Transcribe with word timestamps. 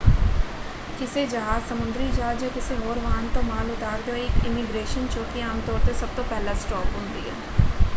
ਕਿਸੇ 0.99 1.25
ਜਹਾਜ਼ 1.27 1.63
ਸਮੁੰਦਰੀ 1.65 2.07
ਜਹਾਜ਼ 2.09 2.39
ਜਾਂ 2.39 2.49
ਕਿਸੇ 2.51 2.75
ਹੋਰ 2.77 2.99
ਵਾਹਨ 2.99 3.27
ਤੋਂ 3.33 3.43
ਮਾਲ 3.43 3.69
ਉਤਾਰਦੇ 3.71 4.11
ਹੋਏ 4.11 4.25
ਇੱਕ 4.25 4.45
ਇਮੀਗ੍ਰੇਸ਼ਨ 4.45 5.07
ਚੌਕੀ 5.07 5.41
ਆਮ 5.43 5.59
ਤੌਰ 5.67 5.79
'ਤੇ 5.81 5.93
ਸਭ 5.95 6.15
ਤੋਂ 6.15 6.23
ਪਹਿਲਾ 6.25 6.53
ਸਟਾਪ 6.57 6.95
ਹੁੰਦੀ 6.95 7.29
ਹੈ। 7.29 7.35